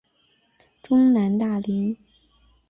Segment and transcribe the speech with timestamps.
[0.81, 1.95] 中南大羚。